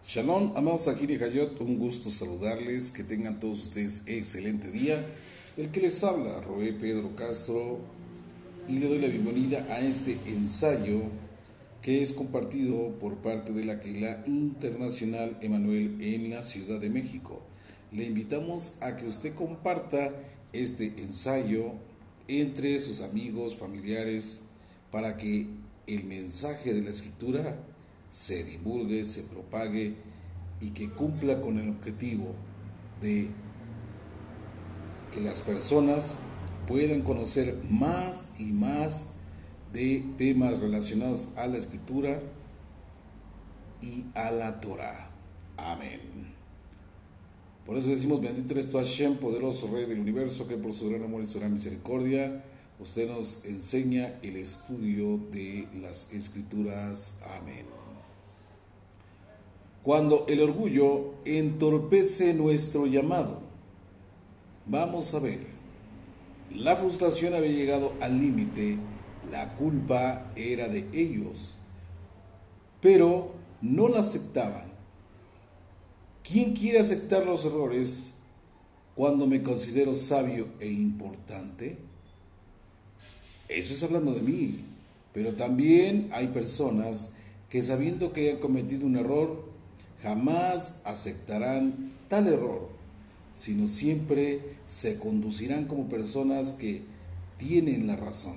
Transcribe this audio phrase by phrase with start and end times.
[0.00, 5.04] Shalom, amados Akiri Hayot, un gusto saludarles, que tengan todos ustedes excelente día.
[5.56, 7.80] El que les habla, Roé Pedro Castro,
[8.68, 11.02] y le doy la bienvenida a este ensayo
[11.82, 17.42] que es compartido por parte de la Keila Internacional Emanuel en la Ciudad de México.
[17.90, 20.12] Le invitamos a que usted comparta
[20.52, 21.72] este ensayo
[22.28, 24.42] entre sus amigos, familiares,
[24.92, 25.48] para que
[25.88, 27.58] el mensaje de la escritura
[28.10, 29.96] se divulgue, se propague
[30.60, 32.34] y que cumpla con el objetivo
[33.00, 33.28] de
[35.12, 36.16] que las personas
[36.66, 39.14] puedan conocer más y más
[39.72, 42.20] de temas relacionados a la escritura
[43.80, 45.10] y a la Torah.
[45.56, 46.00] Amén.
[47.64, 51.04] Por eso decimos, bendito eres tú Hashem, poderoso Rey del universo, que por su gran
[51.04, 52.42] amor y su gran misericordia,
[52.80, 57.20] usted nos enseña el estudio de las escrituras.
[57.38, 57.77] Amén.
[59.88, 63.38] Cuando el orgullo entorpece nuestro llamado,
[64.66, 65.46] vamos a ver,
[66.54, 68.76] la frustración había llegado al límite,
[69.32, 71.54] la culpa era de ellos,
[72.82, 74.66] pero no la aceptaban.
[76.22, 78.16] ¿Quién quiere aceptar los errores
[78.94, 81.78] cuando me considero sabio e importante?
[83.48, 84.66] Eso es hablando de mí,
[85.14, 87.14] pero también hay personas
[87.48, 89.47] que sabiendo que han cometido un error,
[90.02, 92.68] jamás aceptarán tal error,
[93.34, 96.82] sino siempre se conducirán como personas que
[97.36, 98.36] tienen la razón.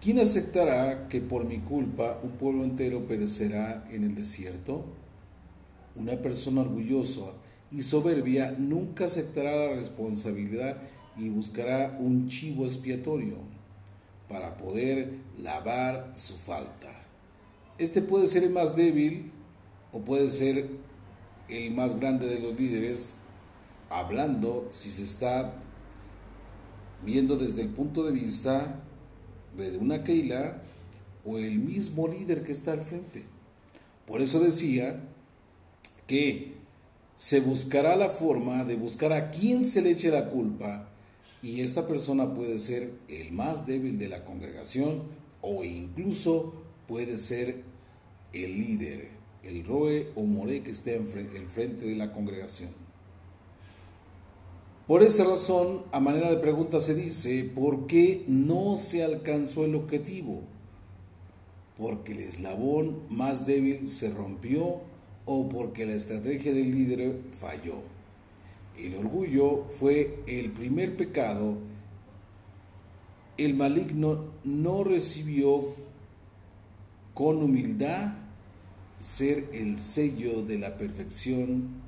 [0.00, 4.84] ¿Quién aceptará que por mi culpa un pueblo entero perecerá en el desierto?
[5.96, 7.32] Una persona orgullosa
[7.70, 10.76] y soberbia nunca aceptará la responsabilidad
[11.16, 13.36] y buscará un chivo expiatorio
[14.28, 16.90] para poder lavar su falta.
[17.78, 19.32] Este puede ser el más débil
[19.94, 20.68] o puede ser
[21.48, 23.18] el más grande de los líderes
[23.90, 25.54] hablando si se está
[27.04, 28.82] viendo desde el punto de vista
[29.56, 30.62] de una Keila
[31.24, 33.22] o el mismo líder que está al frente.
[34.04, 35.00] Por eso decía
[36.08, 36.54] que
[37.14, 40.88] se buscará la forma de buscar a quien se le eche la culpa
[41.40, 45.04] y esta persona puede ser el más débil de la congregación
[45.40, 46.52] o incluso
[46.88, 47.62] puede ser
[48.32, 49.13] el líder
[49.46, 52.70] el roe o moré que esté en frente de la congregación.
[54.86, 59.74] Por esa razón, a manera de pregunta se dice, ¿por qué no se alcanzó el
[59.74, 60.42] objetivo?
[61.78, 64.82] Porque el eslabón más débil se rompió
[65.24, 67.76] o porque la estrategia del líder falló.
[68.78, 71.56] El orgullo fue el primer pecado.
[73.38, 75.74] El maligno no recibió
[77.14, 78.23] con humildad
[79.00, 81.82] ser el sello de la perfección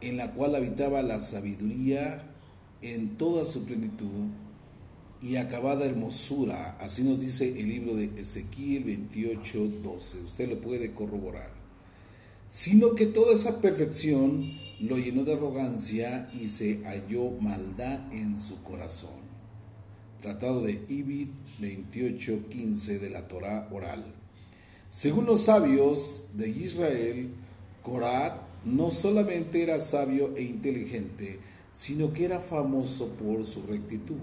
[0.00, 2.22] en la cual habitaba la sabiduría
[2.82, 4.28] en toda su plenitud
[5.20, 6.76] y acabada hermosura.
[6.80, 10.20] Así nos dice el libro de Ezequiel 28, 12.
[10.20, 11.50] Usted lo puede corroborar.
[12.48, 18.62] Sino que toda esa perfección lo llenó de arrogancia y se halló maldad en su
[18.62, 19.26] corazón.
[20.20, 21.28] Tratado de Ibid
[21.60, 24.04] 28, 15 de la Torah oral.
[24.96, 27.28] Según los sabios de Israel,
[27.82, 31.38] Corat no solamente era sabio e inteligente,
[31.70, 34.16] sino que era famoso por su rectitud,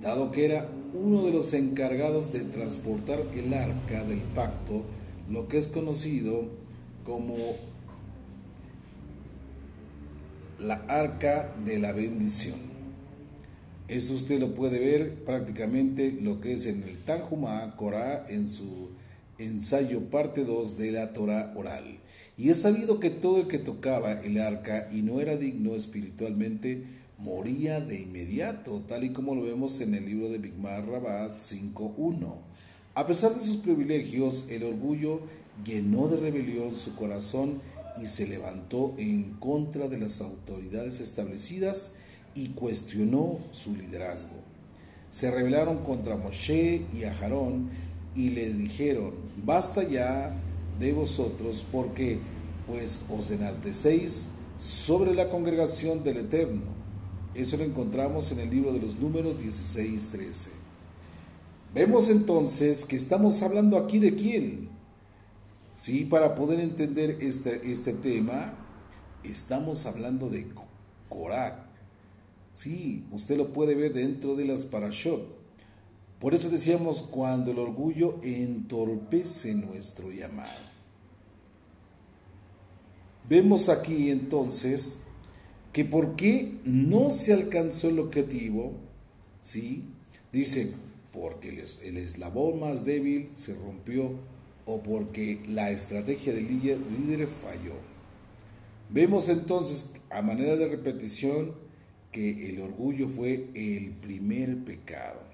[0.00, 4.84] dado que era uno de los encargados de transportar el arca del pacto,
[5.28, 6.44] lo que es conocido
[7.02, 7.34] como
[10.60, 12.60] la arca de la bendición.
[13.88, 18.99] Eso usted lo puede ver prácticamente lo que es en el Tanjumá, Corá, en su
[19.40, 21.98] ensayo parte 2 de la Torah oral.
[22.36, 26.84] Y es sabido que todo el que tocaba el arca y no era digno espiritualmente,
[27.18, 32.34] moría de inmediato, tal y como lo vemos en el libro de Bigmar Rabat 5.1.
[32.94, 35.20] A pesar de sus privilegios, el orgullo
[35.64, 37.60] llenó de rebelión su corazón
[38.00, 41.96] y se levantó en contra de las autoridades establecidas
[42.34, 44.36] y cuestionó su liderazgo.
[45.10, 47.14] Se rebelaron contra Moshe y a
[48.14, 49.12] y les dijeron,
[49.44, 50.34] basta ya
[50.78, 52.18] de vosotros, porque
[52.66, 56.62] pues os enaltecéis sobre la congregación del Eterno.
[57.34, 60.50] Eso lo encontramos en el libro de los números 16, 13.
[61.72, 64.68] Vemos entonces que estamos hablando aquí de quién.
[65.76, 68.54] Sí, para poder entender este, este tema,
[69.22, 70.46] estamos hablando de
[71.08, 71.70] Korak.
[72.52, 75.39] Sí, usted lo puede ver dentro de las parashot.
[76.20, 80.70] Por eso decíamos, cuando el orgullo entorpece nuestro llamado.
[83.28, 85.04] vemos aquí entonces
[85.72, 88.72] que por qué no se alcanzó el objetivo,
[89.40, 89.84] ¿sí?
[90.32, 90.74] Dice,
[91.12, 94.12] porque el, eslabón más débil se rompió
[94.66, 97.74] o porque la estrategia del líder, líder falló.
[98.90, 101.54] Vemos entonces, a manera de repetición,
[102.12, 105.29] que el orgullo fue el primer pecado.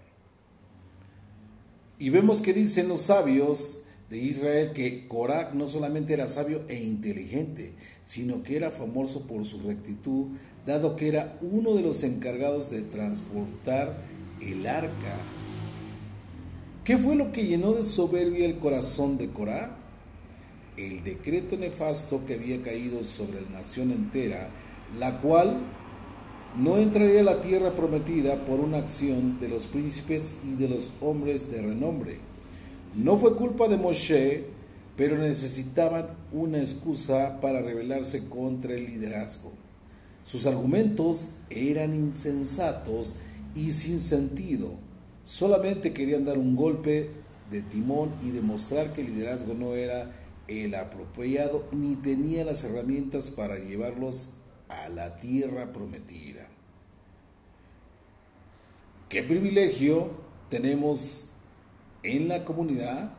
[1.98, 6.76] Y vemos que dicen los sabios de Israel que Corac no solamente era sabio e
[6.82, 7.72] inteligente,
[8.04, 10.26] sino que era famoso por su rectitud,
[10.64, 13.96] dado que era uno de los encargados de transportar
[14.40, 15.16] el arca.
[16.84, 19.76] ¿Qué fue lo que llenó de soberbia el corazón de Corá?
[20.76, 24.50] El decreto nefasto que había caído sobre la nación entera,
[24.98, 25.62] la cual
[26.58, 30.92] no entraría a la tierra prometida por una acción de los príncipes y de los
[31.00, 32.18] hombres de renombre.
[32.94, 34.44] No fue culpa de Moshe,
[34.96, 39.52] pero necesitaban una excusa para rebelarse contra el liderazgo.
[40.24, 43.16] Sus argumentos eran insensatos
[43.54, 44.70] y sin sentido.
[45.24, 47.10] Solamente querían dar un golpe
[47.50, 50.10] de timón y demostrar que el liderazgo no era
[50.48, 54.30] el apropiado ni tenía las herramientas para llevarlos
[54.68, 56.48] a la tierra prometida.
[59.08, 60.10] ¿Qué privilegio
[60.50, 61.30] tenemos
[62.02, 63.12] en la comunidad?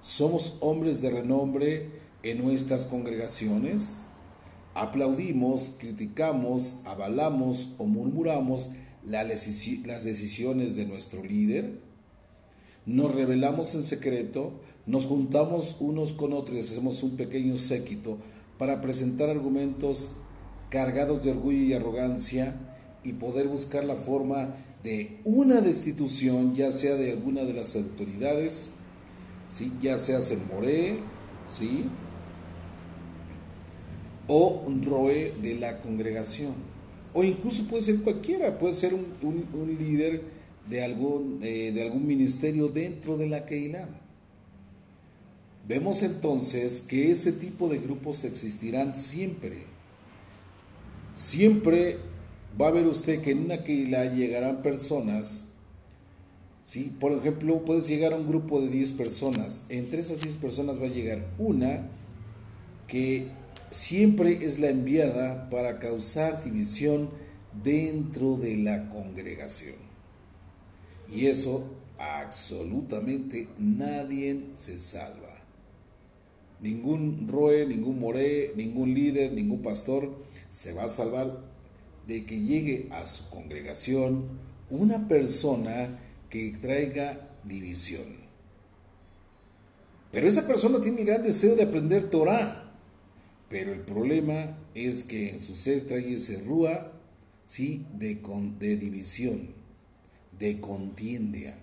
[0.00, 1.90] ¿Somos hombres de renombre
[2.22, 4.06] en nuestras congregaciones?
[4.74, 8.70] ¿Aplaudimos, criticamos, avalamos o murmuramos
[9.04, 11.78] las decisiones de nuestro líder?
[12.86, 14.52] Nos revelamos en secreto,
[14.86, 18.18] nos juntamos unos con otros y hacemos un pequeño séquito
[18.58, 20.16] para presentar argumentos
[20.74, 22.52] cargados de orgullo y arrogancia
[23.04, 28.70] y poder buscar la forma de una destitución, ya sea de alguna de las autoridades,
[29.48, 29.72] ¿sí?
[29.80, 30.18] ya sea
[30.52, 30.98] Moré,
[31.48, 31.84] ¿sí?
[34.26, 36.54] o Roe de la congregación
[37.12, 40.24] o incluso puede ser cualquiera, puede ser un, líder
[40.68, 43.88] de algún, de algún ministerio dentro de la Keilah.
[45.68, 49.74] Vemos entonces que ese tipo de grupos existirán siempre.
[51.14, 51.98] Siempre
[52.60, 55.54] va a ver usted que en una Keilah llegarán personas,
[56.62, 56.94] ¿sí?
[56.98, 60.86] por ejemplo, puedes llegar a un grupo de 10 personas, entre esas 10 personas va
[60.86, 61.88] a llegar una
[62.88, 63.28] que
[63.70, 67.10] siempre es la enviada para causar división
[67.62, 69.76] dentro de la congregación.
[71.12, 75.33] Y eso absolutamente nadie se salva.
[76.64, 80.12] Ningún roe, ningún moré, ningún líder, ningún pastor
[80.50, 81.38] se va a salvar
[82.08, 84.24] de que llegue a su congregación
[84.68, 88.04] una persona que traiga división.
[90.10, 92.64] Pero esa persona tiene el gran deseo de aprender Torah
[93.54, 96.92] pero el problema es que en su ser trae ese rúa,
[97.46, 97.86] ¿sí?
[97.96, 98.20] De,
[98.58, 99.48] de división,
[100.38, 101.56] de contienda.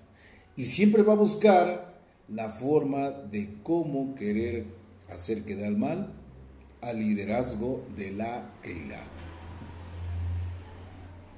[0.56, 4.66] Y siempre va a buscar la forma de cómo querer
[5.14, 6.14] hacer quedar mal
[6.82, 9.08] al liderazgo de la Keilah.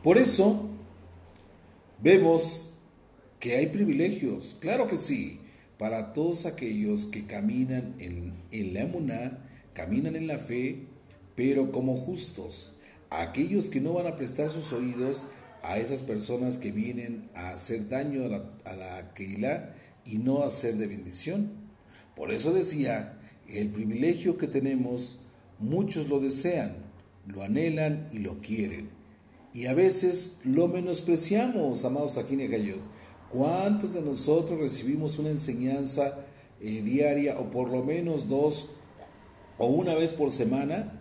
[0.02, 0.70] Por eso
[2.02, 2.76] vemos
[3.40, 5.40] que hay privilegios, claro que sí,
[5.78, 9.40] para todos aquellos que caminan en, en la emuná
[9.74, 10.88] caminan en la fe,
[11.36, 12.76] pero como justos,
[13.10, 15.28] aquellos que no van a prestar sus oídos
[15.64, 19.74] a esas personas que vienen a hacer daño a la, a la Keilah
[20.06, 21.52] y no a hacer de bendición.
[22.16, 23.13] Por eso decía,
[23.48, 25.20] el privilegio que tenemos,
[25.60, 26.76] muchos lo desean,
[27.28, 28.90] lo anhelan y lo quieren.
[29.54, 32.82] Y a veces lo menospreciamos, amados aquí en
[33.30, 36.20] ¿Cuántos de nosotros recibimos una enseñanza
[36.62, 38.72] eh, diaria o por lo menos dos
[39.58, 41.00] o una vez por semana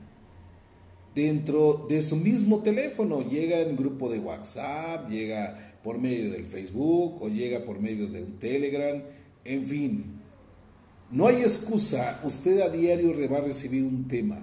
[1.15, 3.23] dentro de su mismo teléfono.
[3.23, 8.23] Llega en grupo de WhatsApp, llega por medio del Facebook o llega por medio de
[8.23, 9.03] un Telegram,
[9.45, 10.22] en fin.
[11.13, 14.39] No hay excusa, usted a diario va a recibir un tema,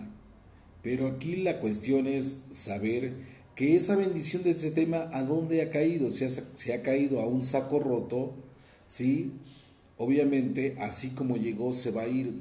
[0.81, 3.13] pero aquí la cuestión es saber
[3.55, 6.09] que esa bendición de ese tema, ¿a dónde ha caído?
[6.11, 8.33] Si ha, ha caído a un saco roto,
[8.87, 9.33] ¿sí?
[9.97, 12.31] Obviamente, así como llegó, se va a ir.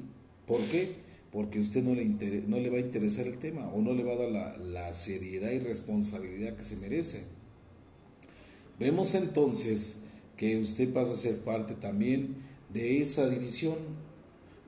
[0.45, 1.09] ¿Por qué?
[1.31, 4.13] porque usted no le, no le va a interesar el tema o no le va
[4.13, 7.23] a dar la, la seriedad y responsabilidad que se merece.
[8.79, 10.05] Vemos entonces
[10.37, 12.35] que usted pasa a ser parte también
[12.73, 13.75] de esa división,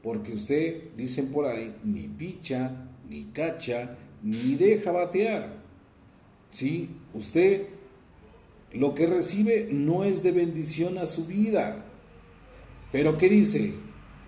[0.03, 5.61] porque usted, dicen por ahí, ni picha, ni cacha, ni deja batear.
[6.49, 6.89] ¿Sí?
[7.13, 7.67] Usted
[8.73, 11.85] lo que recibe no es de bendición a su vida.
[12.91, 13.73] Pero ¿qué dice?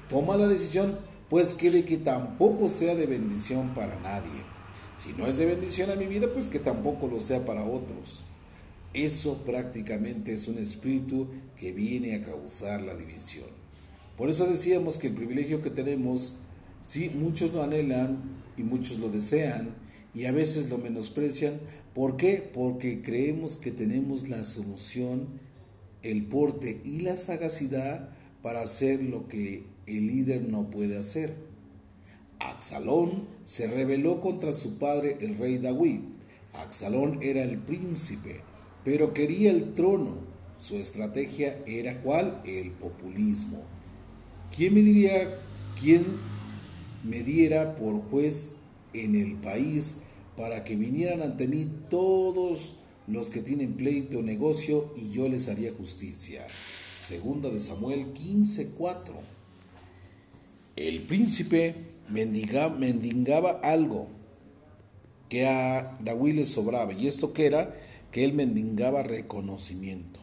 [0.10, 1.00] Toma la decisión
[1.30, 4.44] pues que de que tampoco sea de bendición para nadie.
[4.98, 8.26] Si no es de bendición a mi vida, pues que tampoco lo sea para otros.
[8.94, 11.28] Eso prácticamente es un espíritu
[11.58, 13.63] que viene a causar la división.
[14.18, 16.38] Por eso decíamos que el privilegio que tenemos,
[16.88, 18.22] sí, muchos lo anhelan
[18.58, 19.76] y muchos lo desean
[20.14, 21.60] y a veces lo menosprecian.
[21.94, 22.48] ¿Por qué?
[22.54, 25.28] Porque creemos que tenemos la solución,
[26.04, 28.10] el porte y la sagacidad
[28.42, 31.34] para hacer lo que el líder no puede hacer.
[32.40, 36.02] Axalón se rebeló contra su padre, el rey David.
[36.54, 38.42] Axalón era el príncipe,
[38.84, 40.18] pero quería el trono.
[40.58, 42.42] Su estrategia era cuál?
[42.46, 43.73] El populismo.
[44.56, 45.36] ¿Quién me diría,
[45.82, 46.06] quién
[47.04, 48.58] me diera por juez
[48.94, 50.04] en el país
[50.38, 52.76] para que vinieran ante mí todos
[53.08, 56.46] los que tienen pleito o negocio y yo les haría justicia?
[56.48, 59.16] Segunda de Samuel 15:4.
[60.76, 61.74] El príncipe
[62.10, 64.08] mendigaba algo
[65.30, 66.94] que a David le sobraba.
[66.94, 67.76] ¿Y esto qué era?
[68.12, 70.20] Que él mendigaba reconocimiento.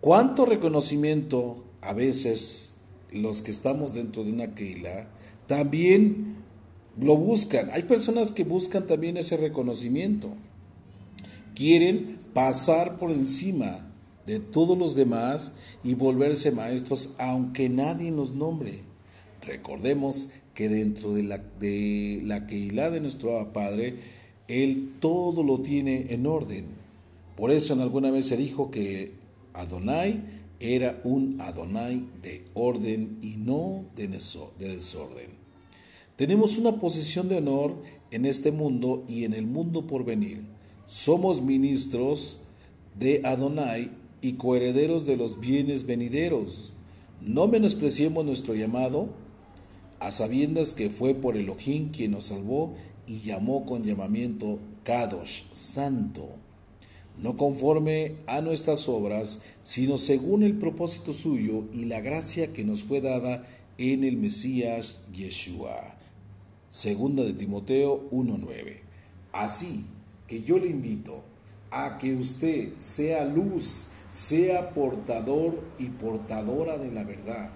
[0.00, 2.76] ¿Cuánto reconocimiento a veces
[3.12, 5.08] los que estamos dentro de una Keila
[5.46, 6.36] también
[7.00, 7.70] lo buscan?
[7.72, 10.30] Hay personas que buscan también ese reconocimiento.
[11.54, 13.86] Quieren pasar por encima
[14.26, 15.52] de todos los demás
[15.84, 18.72] y volverse maestros aunque nadie nos nombre.
[19.42, 23.94] Recordemos que dentro de la, de la Keilah de nuestro Padre,
[24.48, 26.66] Él todo lo tiene en orden.
[27.36, 29.12] Por eso en alguna vez se dijo que
[29.52, 35.30] Adonai era un Adonai de orden y no de desorden.
[36.16, 37.76] Tenemos una posición de honor
[38.10, 40.44] en este mundo y en el mundo por venir.
[40.86, 42.40] Somos ministros
[42.98, 43.90] de Adonai
[44.22, 46.72] y coherederos de los bienes venideros.
[47.20, 49.10] No menospreciemos nuestro llamado,
[50.00, 52.74] a sabiendas que fue por Elohim quien nos salvó
[53.06, 56.28] y llamó con llamamiento Kadosh, santo,
[57.18, 62.84] no conforme a nuestras obras, sino según el propósito suyo y la gracia que nos
[62.84, 63.46] fue dada
[63.78, 65.76] en el Mesías Yeshua.
[66.70, 68.82] Segunda de Timoteo 1:9.
[69.32, 69.86] Así
[70.26, 71.24] que yo le invito
[71.70, 77.50] a que usted sea luz sea portador y portadora de la verdad.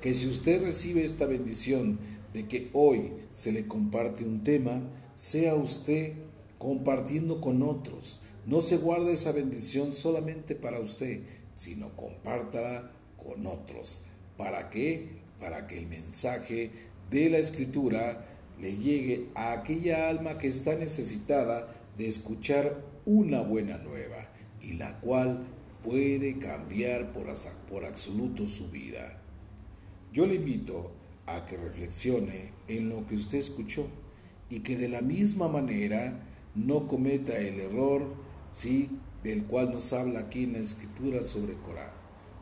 [0.00, 1.98] Que si usted recibe esta bendición
[2.32, 4.82] de que hoy se le comparte un tema,
[5.14, 6.14] sea usted
[6.58, 8.20] compartiendo con otros.
[8.46, 11.20] No se guarde esa bendición solamente para usted,
[11.52, 14.04] sino compártala con otros.
[14.36, 15.08] ¿Para qué?
[15.40, 16.70] Para que el mensaje
[17.10, 18.24] de la escritura
[18.60, 21.66] le llegue a aquella alma que está necesitada
[21.98, 25.44] de escuchar una buena nueva y la cual
[25.82, 27.26] puede cambiar por,
[27.68, 29.20] por absoluto su vida.
[30.12, 30.92] Yo le invito
[31.26, 33.88] a que reflexione en lo que usted escuchó
[34.50, 36.22] y que de la misma manera
[36.54, 38.25] no cometa el error
[38.56, 38.88] ¿sí?
[39.22, 41.90] del cual nos habla aquí en la escritura sobre Corán.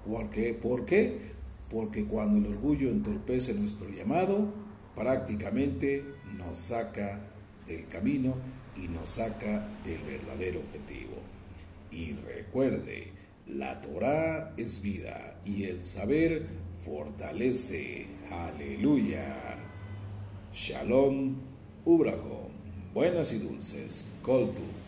[0.07, 0.55] ¿Por qué?
[0.55, 1.33] ¿Por qué?
[1.71, 4.53] Porque cuando el orgullo entorpece nuestro llamado,
[4.95, 6.05] prácticamente
[6.37, 7.19] nos saca
[7.67, 8.37] del camino
[8.77, 11.17] y nos saca del verdadero objetivo.
[11.91, 13.13] Y recuerde,
[13.49, 16.47] la Torah es vida y el saber
[16.79, 18.07] fortalece.
[18.31, 19.57] Aleluya.
[20.53, 21.35] Shalom,
[21.85, 22.51] Ubrago.
[22.93, 24.13] Buenas y dulces.
[24.23, 24.84] Coltu.